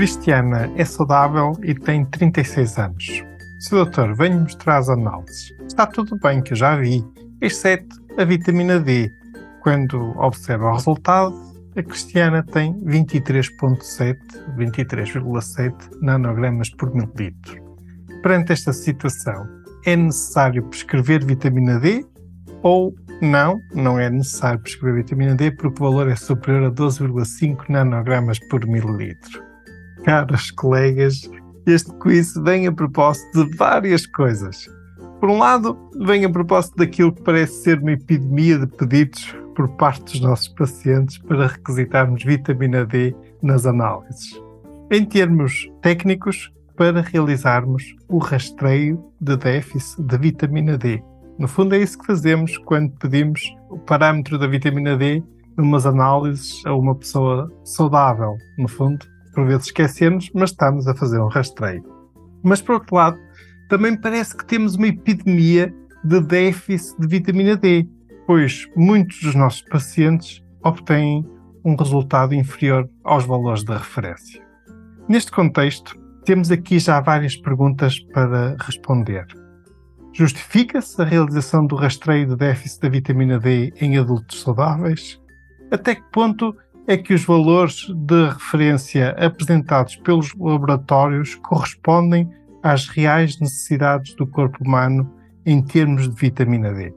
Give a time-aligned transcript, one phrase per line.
[0.00, 3.22] Cristiana é saudável e tem 36 anos.
[3.58, 7.04] Se o doutor vem mostrar as análises, está tudo bem que eu já vi,
[7.42, 9.10] exceto a vitamina D.
[9.60, 11.38] Quando observa o resultado,
[11.76, 14.16] a Cristiana tem 23,7,
[14.56, 17.62] 23,7 nanogramas por mililitro.
[18.22, 19.46] Perante esta situação,
[19.84, 22.06] é necessário prescrever vitamina D
[22.62, 27.68] ou não, não é necessário prescrever vitamina D porque o valor é superior a 12,5
[27.68, 29.49] nanogramas por mililitro.
[30.04, 31.30] Caros colegas,
[31.66, 34.66] este quiz vem a propósito de várias coisas.
[35.20, 39.68] Por um lado, vem a propósito daquilo que parece ser uma epidemia de pedidos por
[39.76, 44.40] parte dos nossos pacientes para requisitarmos vitamina D nas análises.
[44.90, 51.02] Em termos técnicos, para realizarmos o rastreio de déficit de vitamina D.
[51.38, 55.22] No fundo, é isso que fazemos quando pedimos o parâmetro da vitamina D
[55.58, 58.34] numas análises a uma pessoa saudável.
[58.58, 61.84] No fundo, por vezes esquecemos, mas estamos a fazer um rastreio.
[62.42, 63.18] Mas, por outro lado,
[63.68, 67.86] também parece que temos uma epidemia de déficit de vitamina D,
[68.26, 71.24] pois muitos dos nossos pacientes obtêm
[71.64, 74.42] um resultado inferior aos valores da referência.
[75.08, 79.26] Neste contexto, temos aqui já várias perguntas para responder.
[80.12, 85.20] Justifica-se a realização do rastreio de déficit da vitamina D em adultos saudáveis?
[85.70, 86.54] Até que ponto
[86.90, 92.28] é que os valores de referência apresentados pelos laboratórios correspondem
[92.64, 95.08] às reais necessidades do corpo humano
[95.46, 96.92] em termos de vitamina D?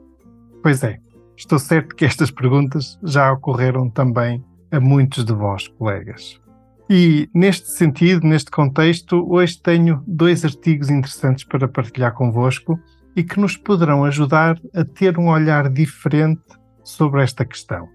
[0.64, 0.98] Pois é,
[1.36, 6.40] estou certo que estas perguntas já ocorreram também a muitos de vós, colegas.
[6.90, 12.80] E neste sentido, neste contexto, hoje tenho dois artigos interessantes para partilhar convosco
[13.14, 16.42] e que nos poderão ajudar a ter um olhar diferente
[16.82, 17.88] sobre esta questão.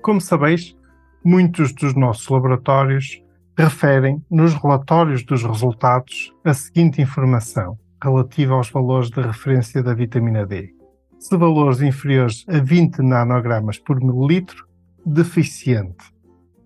[0.00, 0.77] Como sabeis,
[1.24, 3.22] muitos dos nossos laboratórios
[3.56, 10.46] referem nos relatórios dos resultados a seguinte informação relativa aos valores de referência da vitamina
[10.46, 10.72] D.
[11.18, 14.68] Se valores inferiores a 20 nanogramas por mililitro,
[15.04, 16.12] deficiente.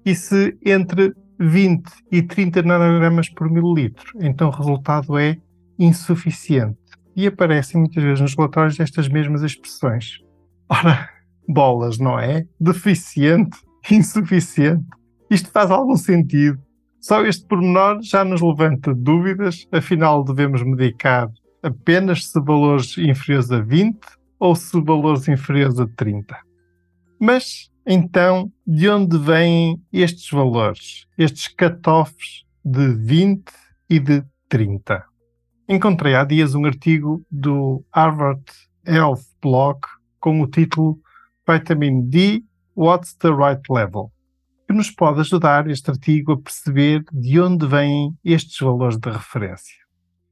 [0.04, 5.38] E se entre 20 e 30 nanogramas por mililitro, então o resultado é
[5.78, 6.78] insuficiente.
[7.16, 10.19] E aparecem muitas vezes nos relatórios estas mesmas expressões.
[10.69, 11.08] Ora,
[11.48, 12.46] bolas, não é?
[12.60, 13.58] Deficiente
[13.91, 14.87] insuficiente.
[15.31, 16.60] Isto faz algum sentido?
[17.00, 21.28] Só este pormenor já nos levanta dúvidas, afinal devemos medicar
[21.62, 23.98] apenas se valores inferiores a 20
[24.38, 26.37] ou se valores inferiores a 30.
[27.19, 33.44] Mas, então, de onde vêm estes valores, estes cut-offs de 20
[33.88, 35.04] e de 30?
[35.69, 38.43] Encontrei há dias um artigo do Harvard
[38.87, 39.81] Health Blog
[40.20, 40.99] com o título
[41.49, 42.44] Vitamin D
[42.75, 44.10] What's the Right Level?
[44.66, 49.77] Que nos pode ajudar este artigo a perceber de onde vêm estes valores de referência.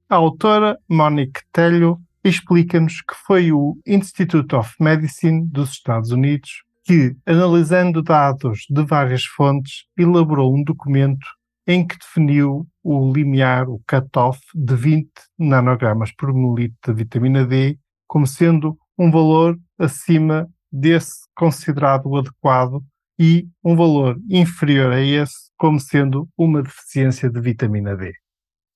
[0.09, 7.15] A autora Monique Telho explica-nos que foi o Institute of Medicine dos Estados Unidos que,
[7.27, 11.27] analisando dados de várias fontes, elaborou um documento
[11.67, 17.79] em que definiu o limiar, o cutoff, de 20 nanogramas por mililitro de vitamina D
[18.07, 22.83] como sendo um valor acima desse considerado adequado
[23.19, 28.15] e um valor inferior a esse como sendo uma deficiência de vitamina D.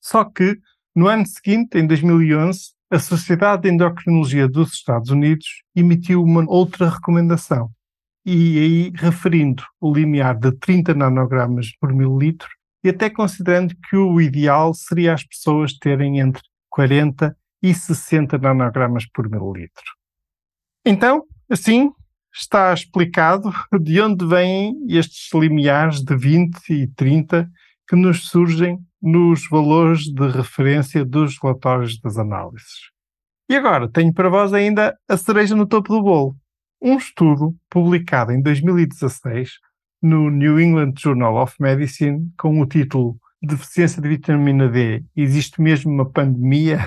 [0.02, 0.58] Só que,
[0.94, 6.90] no ano seguinte, em 2011, a Sociedade de Endocrinologia dos Estados Unidos emitiu uma outra
[6.90, 7.70] recomendação,
[8.24, 12.48] e aí referindo o limiar de 30 nanogramas por mililitro
[12.82, 19.06] e até considerando que o ideal seria as pessoas terem entre 40 e 60 nanogramas
[19.10, 19.84] por mililitro.
[20.84, 21.90] Então, Assim,
[22.32, 27.48] está explicado de onde vêm estes limiares de 20 e 30
[27.88, 32.90] que nos surgem nos valores de referência dos relatórios das análises.
[33.48, 36.36] E agora tenho para vós ainda a cereja no topo do bolo.
[36.80, 39.50] Um estudo publicado em 2016
[40.02, 45.92] no New England Journal of Medicine com o título Deficiência de vitamina D, existe mesmo
[45.92, 46.78] uma pandemia?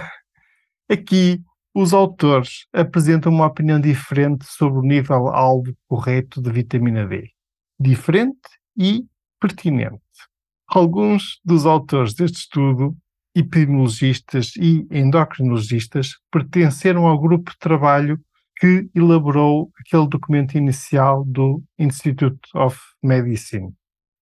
[0.90, 1.40] Aqui
[1.80, 7.30] os autores apresentam uma opinião diferente sobre o nível alvo correto de vitamina D.
[7.80, 9.06] Diferente e
[9.40, 10.02] pertinente.
[10.68, 12.98] Alguns dos autores deste estudo
[13.36, 18.20] epidemiologistas e endocrinologistas pertenceram ao grupo de trabalho
[18.60, 23.72] que elaborou aquele documento inicial do Institute of Medicine.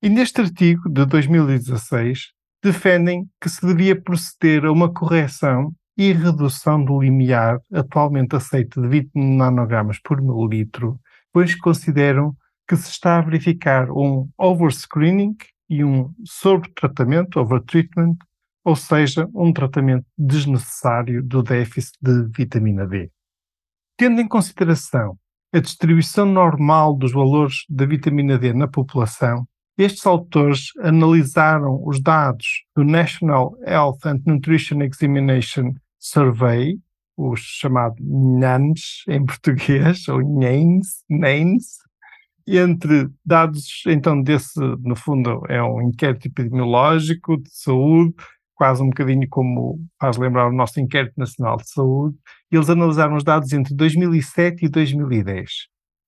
[0.03, 6.83] E neste artigo de 2016 defendem que se devia proceder a uma correção e redução
[6.83, 10.99] do limiar atualmente aceito de 20 nanogramas por mililitro,
[11.31, 12.35] pois consideram
[12.67, 15.35] que se está a verificar um overscreening
[15.69, 18.15] e um sobretratamento, overtreatment,
[18.63, 23.11] ou seja, um tratamento desnecessário do déficit de vitamina D.
[23.97, 25.17] Tendo em consideração
[25.53, 32.63] a distribuição normal dos valores da vitamina D na população, estes autores analisaram os dados
[32.75, 35.73] do National Health and Nutrition Examination
[36.07, 36.77] Survey,
[37.17, 41.77] o chamado NANS em português, ou NANS, NANS,
[42.47, 48.13] entre dados, então, desse, no fundo, é um inquérito epidemiológico de saúde,
[48.53, 52.15] quase um bocadinho como faz lembrar o nosso inquérito nacional de saúde,
[52.51, 55.49] e eles analisaram os dados entre 2007 e 2010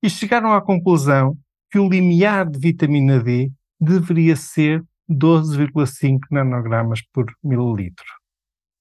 [0.03, 1.35] e chegaram à conclusão
[1.71, 8.05] que o limiar de vitamina D deveria ser 12,5 nanogramas por mililitro.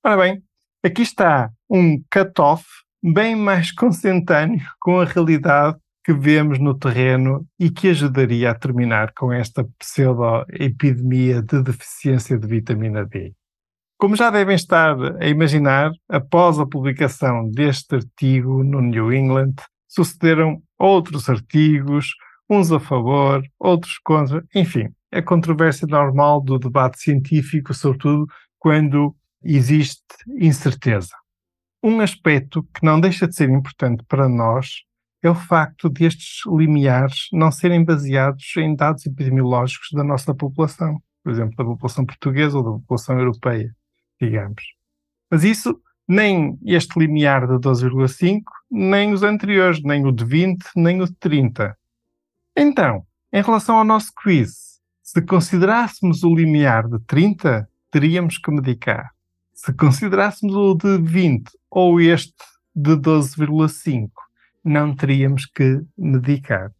[0.04, 0.42] Ora bem,
[0.84, 2.64] aqui está um cut-off
[3.02, 9.12] bem mais consentâneo com a realidade que vemos no terreno e que ajudaria a terminar
[9.12, 13.34] com esta pseudo-epidemia de deficiência de vitamina D.
[13.99, 19.55] Como já devem estar a imaginar, após a publicação deste artigo no New England,
[19.88, 22.11] sucederam outros artigos,
[22.49, 28.26] uns a favor, outros contra, enfim, a controvérsia normal do debate científico, sobretudo
[28.58, 30.03] quando existe
[30.38, 31.15] incerteza.
[31.83, 34.83] Um aspecto que não deixa de ser importante para nós
[35.23, 41.33] é o facto destes limiares não serem baseados em dados epidemiológicos da nossa população, por
[41.33, 43.75] exemplo, da população portuguesa ou da população europeia,
[44.21, 44.62] digamos.
[45.31, 51.03] Mas isso, nem este limiar de 12,5, nem os anteriores, nem o de 20, nem
[51.03, 51.77] o de 30.
[52.56, 59.11] Então, em relação ao nosso quiz, se considerássemos o limiar de 30, teríamos que medicar.
[59.56, 62.44] Se considerássemos o de 20 ou este
[62.75, 64.11] de 12,5,
[64.62, 66.69] não teríamos que medicar.
[66.69, 66.75] De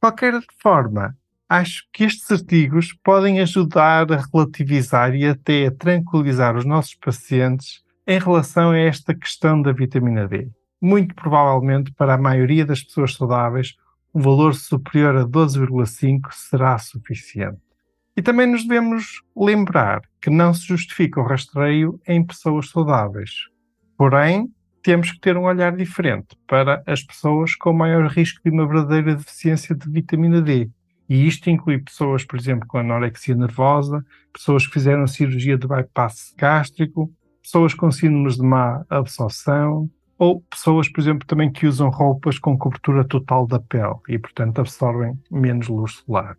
[0.00, 1.14] qualquer forma,
[1.46, 7.84] acho que estes artigos podem ajudar a relativizar e até a tranquilizar os nossos pacientes
[8.06, 10.48] em relação a esta questão da vitamina D.
[10.80, 13.74] Muito provavelmente, para a maioria das pessoas saudáveis,
[14.14, 17.63] um valor superior a 12,5 será suficiente.
[18.16, 23.30] E também nos devemos lembrar que não se justifica o rastreio em pessoas saudáveis.
[23.96, 24.48] Porém,
[24.82, 29.16] temos que ter um olhar diferente para as pessoas com maior risco de uma verdadeira
[29.16, 30.70] deficiência de vitamina D.
[31.08, 36.34] E isto inclui pessoas, por exemplo, com anorexia nervosa, pessoas que fizeram cirurgia de bypass
[36.36, 37.12] gástrico,
[37.42, 42.56] pessoas com síndromes de má absorção, ou pessoas, por exemplo, também que usam roupas com
[42.56, 46.36] cobertura total da pele e, portanto, absorvem menos luz solar.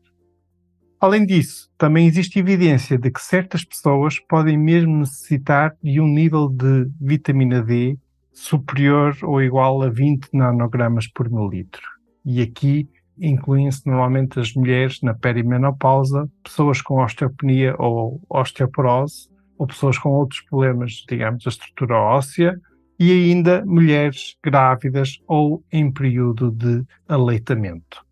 [1.06, 6.50] Além disso, também existe evidência de que certas pessoas podem mesmo necessitar de um nível
[6.50, 7.96] de vitamina D
[8.34, 11.84] superior ou igual a 20 nanogramas por mililitro.
[12.26, 12.90] E aqui
[13.22, 19.30] incluem-se normalmente as mulheres na perimenopausa, pessoas com osteopenia ou osteoporose,
[19.60, 22.60] ou pessoas com outros problemas, digamos, da estrutura óssea,
[23.00, 28.04] e ainda mulheres grávidas ou em período de aleitamento.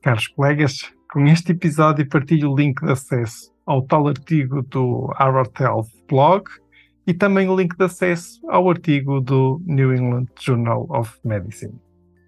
[0.00, 5.50] Caros colegas, com este episódio partilho o link de acesso ao tal artigo do Harvard
[5.58, 6.44] Health Blog
[7.04, 11.74] e também o link de acesso ao artigo do New England Journal of Medicine.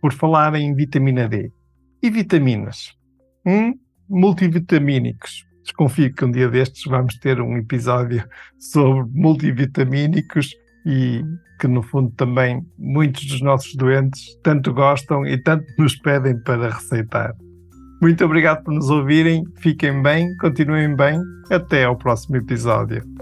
[0.00, 1.52] Por falar em vitamina D
[2.02, 2.92] e vitaminas.
[3.46, 3.74] Um,
[4.08, 5.46] multivitamínicos.
[5.62, 10.50] Desconfio que um dia destes vamos ter um episódio sobre multivitamínicos
[10.84, 11.22] e
[11.60, 16.68] que no fundo também muitos dos nossos doentes tanto gostam e tanto nos pedem para
[16.68, 17.32] receitar.
[18.02, 23.21] Muito obrigado por nos ouvirem, fiquem bem, continuem bem, até ao próximo episódio.